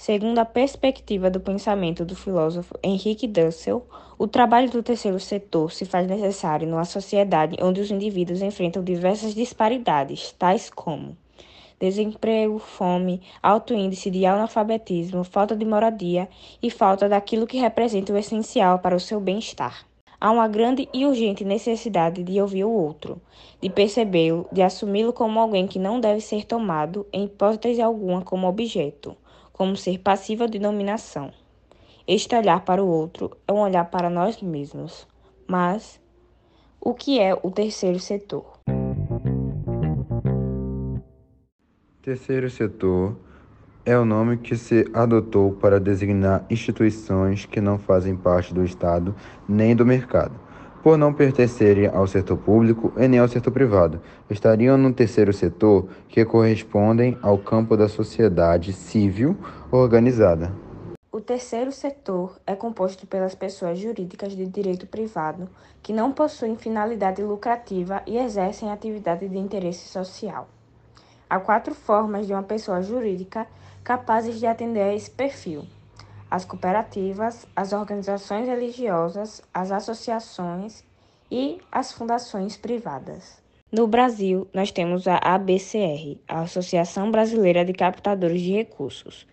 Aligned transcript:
Segundo 0.00 0.38
a 0.38 0.46
perspectiva 0.46 1.28
do 1.28 1.38
pensamento 1.38 2.06
do 2.06 2.16
filósofo 2.16 2.72
Henrique 2.82 3.28
Dussel, 3.28 3.86
o 4.18 4.26
trabalho 4.26 4.70
do 4.70 4.82
terceiro 4.82 5.20
setor 5.20 5.70
se 5.72 5.84
faz 5.84 6.08
necessário 6.08 6.66
numa 6.66 6.86
sociedade 6.86 7.58
onde 7.60 7.82
os 7.82 7.90
indivíduos 7.90 8.40
enfrentam 8.40 8.82
diversas 8.82 9.34
disparidades, 9.34 10.34
tais 10.38 10.70
como 10.70 11.14
desemprego, 11.78 12.58
fome, 12.58 13.20
alto 13.42 13.74
índice 13.74 14.10
de 14.10 14.24
analfabetismo, 14.24 15.22
falta 15.22 15.54
de 15.54 15.66
moradia 15.66 16.30
e 16.62 16.70
falta 16.70 17.06
daquilo 17.06 17.46
que 17.46 17.58
representa 17.58 18.10
o 18.10 18.16
essencial 18.16 18.78
para 18.78 18.96
o 18.96 19.00
seu 19.00 19.20
bem-estar. 19.20 19.84
Há 20.18 20.30
uma 20.30 20.48
grande 20.48 20.88
e 20.94 21.04
urgente 21.04 21.44
necessidade 21.44 22.22
de 22.22 22.40
ouvir 22.40 22.64
o 22.64 22.72
outro, 22.72 23.20
de 23.60 23.68
percebê-lo, 23.68 24.48
de 24.50 24.62
assumi-lo 24.62 25.12
como 25.12 25.38
alguém 25.38 25.66
que 25.66 25.78
não 25.78 26.00
deve 26.00 26.22
ser 26.22 26.46
tomado, 26.46 27.06
em 27.12 27.24
hipótese 27.24 27.82
alguma, 27.82 28.22
como 28.22 28.48
objeto 28.48 29.14
como 29.60 29.76
ser 29.76 29.98
passiva 29.98 30.48
de 30.48 30.58
dominação. 30.58 31.30
Este 32.08 32.34
olhar 32.34 32.64
para 32.64 32.82
o 32.82 32.88
outro 32.88 33.36
é 33.46 33.52
um 33.52 33.58
olhar 33.58 33.84
para 33.90 34.08
nós 34.08 34.40
mesmos. 34.40 35.06
Mas 35.46 36.00
o 36.80 36.94
que 36.94 37.20
é 37.20 37.34
o 37.34 37.50
terceiro 37.50 37.98
setor? 37.98 38.58
Terceiro 42.00 42.48
setor 42.48 43.18
é 43.84 43.98
o 43.98 44.06
nome 44.06 44.38
que 44.38 44.56
se 44.56 44.86
adotou 44.94 45.52
para 45.52 45.78
designar 45.78 46.46
instituições 46.48 47.44
que 47.44 47.60
não 47.60 47.78
fazem 47.78 48.16
parte 48.16 48.54
do 48.54 48.64
Estado 48.64 49.14
nem 49.46 49.76
do 49.76 49.84
mercado 49.84 50.40
por 50.82 50.96
não 50.96 51.12
pertencerem 51.12 51.86
ao 51.86 52.06
setor 52.06 52.38
público 52.38 52.92
e 52.96 53.06
nem 53.06 53.20
ao 53.20 53.28
setor 53.28 53.52
privado. 53.52 54.00
Estariam 54.28 54.76
no 54.76 54.92
terceiro 54.92 55.32
setor 55.32 55.88
que 56.08 56.24
correspondem 56.24 57.18
ao 57.22 57.38
campo 57.38 57.76
da 57.76 57.88
sociedade 57.88 58.72
civil 58.72 59.36
organizada. 59.70 60.52
O 61.12 61.20
terceiro 61.20 61.72
setor 61.72 62.38
é 62.46 62.54
composto 62.54 63.06
pelas 63.06 63.34
pessoas 63.34 63.78
jurídicas 63.78 64.34
de 64.34 64.46
direito 64.46 64.86
privado 64.86 65.48
que 65.82 65.92
não 65.92 66.12
possuem 66.12 66.56
finalidade 66.56 67.22
lucrativa 67.22 68.02
e 68.06 68.16
exercem 68.16 68.70
atividade 68.70 69.28
de 69.28 69.36
interesse 69.36 69.88
social. 69.88 70.48
Há 71.28 71.38
quatro 71.38 71.74
formas 71.74 72.26
de 72.26 72.32
uma 72.32 72.42
pessoa 72.42 72.80
jurídica 72.80 73.46
capazes 73.82 74.38
de 74.38 74.46
atender 74.46 74.82
a 74.82 74.94
esse 74.94 75.10
perfil 75.10 75.64
as 76.30 76.44
cooperativas, 76.44 77.46
as 77.56 77.72
organizações 77.72 78.46
religiosas, 78.46 79.42
as 79.52 79.72
associações 79.72 80.84
e 81.30 81.58
as 81.72 81.92
fundações 81.92 82.56
privadas. 82.56 83.40
No 83.72 83.86
Brasil, 83.86 84.48
nós 84.52 84.70
temos 84.70 85.06
a 85.06 85.16
ABCR, 85.16 86.18
a 86.26 86.42
Associação 86.42 87.10
Brasileira 87.10 87.64
de 87.64 87.72
Captadores 87.72 88.40
de 88.40 88.52
Recursos, 88.52 89.26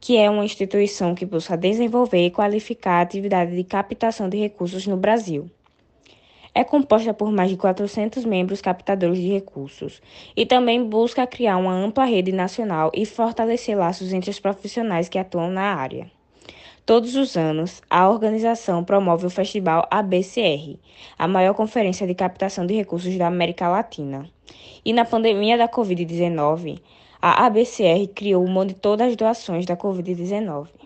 que 0.00 0.16
é 0.16 0.30
uma 0.30 0.44
instituição 0.44 1.14
que 1.14 1.26
busca 1.26 1.56
desenvolver 1.56 2.24
e 2.26 2.30
qualificar 2.30 2.98
a 2.98 3.02
atividade 3.02 3.54
de 3.54 3.64
captação 3.64 4.28
de 4.28 4.38
recursos 4.38 4.86
no 4.86 4.96
Brasil. 4.96 5.50
É 6.52 6.64
composta 6.64 7.14
por 7.14 7.30
mais 7.30 7.48
de 7.48 7.56
400 7.56 8.24
membros 8.24 8.60
captadores 8.60 9.18
de 9.18 9.28
recursos 9.28 10.02
e 10.36 10.44
também 10.44 10.84
busca 10.84 11.26
criar 11.26 11.56
uma 11.56 11.72
ampla 11.72 12.04
rede 12.04 12.32
nacional 12.32 12.90
e 12.92 13.06
fortalecer 13.06 13.78
laços 13.78 14.12
entre 14.12 14.30
os 14.30 14.40
profissionais 14.40 15.08
que 15.08 15.18
atuam 15.18 15.48
na 15.48 15.74
área. 15.74 16.10
Todos 16.84 17.14
os 17.14 17.36
anos, 17.36 17.80
a 17.88 18.08
organização 18.08 18.82
promove 18.82 19.24
o 19.24 19.30
Festival 19.30 19.86
ABCR, 19.92 20.76
a 21.16 21.28
maior 21.28 21.54
conferência 21.54 22.04
de 22.04 22.16
captação 22.16 22.66
de 22.66 22.74
recursos 22.74 23.16
da 23.16 23.28
América 23.28 23.68
Latina. 23.68 24.28
E 24.84 24.92
na 24.92 25.04
pandemia 25.04 25.56
da 25.56 25.68
Covid-19, 25.68 26.80
a 27.22 27.46
ABCR 27.46 28.08
criou 28.12 28.44
o 28.44 28.50
monitor 28.50 28.96
das 28.96 29.14
doações 29.14 29.66
da 29.66 29.76
Covid-19. 29.76 30.79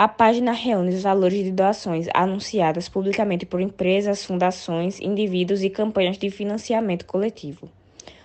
A 0.00 0.08
página 0.08 0.52
reúne 0.52 0.94
os 0.94 1.02
valores 1.02 1.44
de 1.44 1.52
doações 1.52 2.06
anunciadas 2.14 2.88
publicamente 2.88 3.44
por 3.44 3.60
empresas, 3.60 4.24
fundações, 4.24 4.98
indivíduos 4.98 5.62
e 5.62 5.68
campanhas 5.68 6.16
de 6.16 6.30
financiamento 6.30 7.04
coletivo. 7.04 7.68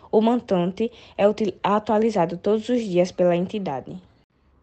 O 0.10 0.22
montante 0.22 0.90
é 1.18 1.26
atualizado 1.62 2.38
todos 2.38 2.70
os 2.70 2.82
dias 2.82 3.12
pela 3.12 3.36
entidade. 3.36 4.02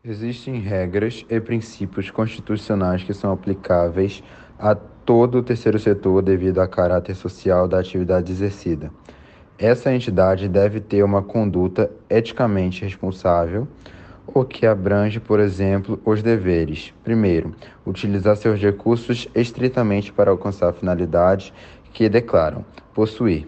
Existem 0.02 0.58
regras 0.58 1.22
e 1.28 1.38
princípios 1.38 2.10
constitucionais 2.10 3.02
que 3.02 3.12
são 3.12 3.30
aplicáveis 3.30 4.22
a 4.58 4.74
todo 4.74 5.36
o 5.36 5.42
terceiro 5.42 5.78
setor 5.78 6.22
devido 6.22 6.60
ao 6.60 6.68
caráter 6.68 7.14
social 7.14 7.68
da 7.68 7.78
atividade 7.78 8.32
exercida. 8.32 8.90
Essa 9.58 9.94
entidade 9.94 10.48
deve 10.48 10.80
ter 10.80 11.02
uma 11.02 11.20
conduta 11.20 11.90
eticamente 12.08 12.82
responsável 12.82 13.68
o 14.26 14.44
que 14.44 14.66
abrange, 14.66 15.20
por 15.20 15.40
exemplo, 15.40 16.00
os 16.04 16.22
deveres. 16.22 16.94
Primeiro, 17.02 17.54
utilizar 17.86 18.36
seus 18.36 18.60
recursos 18.60 19.28
estritamente 19.34 20.12
para 20.12 20.30
alcançar 20.30 20.72
finalidades 20.72 21.52
que 21.92 22.08
declaram 22.08 22.64
possuir. 22.94 23.46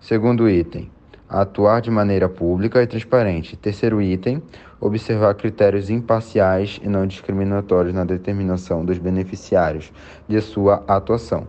Segundo 0.00 0.48
item, 0.48 0.90
atuar 1.28 1.80
de 1.80 1.90
maneira 1.90 2.28
pública 2.28 2.82
e 2.82 2.86
transparente. 2.86 3.56
Terceiro 3.56 4.00
item, 4.00 4.42
observar 4.80 5.34
critérios 5.34 5.90
imparciais 5.90 6.80
e 6.82 6.88
não 6.88 7.06
discriminatórios 7.06 7.94
na 7.94 8.04
determinação 8.04 8.84
dos 8.84 8.98
beneficiários 8.98 9.92
de 10.28 10.40
sua 10.40 10.84
atuação. 10.86 11.46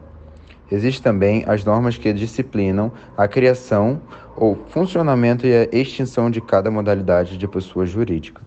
Existem 0.72 1.04
também 1.04 1.44
as 1.48 1.64
normas 1.64 1.98
que 1.98 2.12
disciplinam 2.12 2.92
a 3.16 3.28
criação 3.28 4.02
ou 4.36 4.56
funcionamento 4.70 5.48
e 5.48 5.54
a 5.54 5.64
extinção 5.72 6.30
de 6.30 6.42
cada 6.42 6.70
modalidade 6.70 7.38
de 7.38 7.48
pessoa 7.48 7.86
jurídica. 7.86 8.42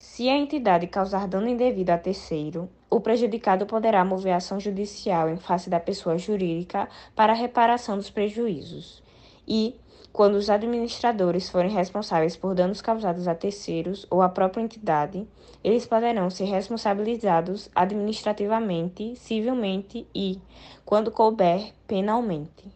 Se 0.00 0.28
a 0.28 0.36
entidade 0.36 0.86
causar 0.86 1.26
dano 1.26 1.48
indevido 1.48 1.90
a 1.90 1.98
terceiro, 1.98 2.68
o 2.88 3.00
prejudicado 3.00 3.66
poderá 3.66 4.04
mover 4.04 4.32
ação 4.32 4.60
judicial 4.60 5.28
em 5.28 5.36
face 5.36 5.68
da 5.68 5.80
pessoa 5.80 6.16
jurídica 6.16 6.88
para 7.14 7.32
reparação 7.32 7.96
dos 7.96 8.08
prejuízos. 8.08 9.02
E, 9.46 9.74
quando 10.12 10.34
os 10.34 10.50
administradores 10.50 11.48
forem 11.48 11.70
responsáveis 11.70 12.36
por 12.36 12.54
danos 12.54 12.80
causados 12.80 13.26
a 13.26 13.34
terceiros 13.34 14.06
ou 14.10 14.22
à 14.22 14.28
própria 14.28 14.62
entidade, 14.62 15.26
eles 15.62 15.86
poderão 15.86 16.30
ser 16.30 16.44
responsabilizados 16.44 17.68
administrativamente, 17.74 19.16
civilmente 19.16 20.06
e, 20.14 20.40
quando 20.84 21.10
couber, 21.10 21.72
penalmente. 21.86 22.72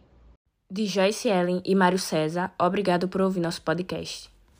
De 0.69 0.85
Joyce 0.85 1.29
Ellen 1.29 1.61
e 1.63 1.75
Mário 1.75 1.99
César, 1.99 2.53
obrigado 2.59 3.07
por 3.07 3.21
ouvir 3.21 3.39
nosso 3.39 3.61
podcast. 3.61 4.32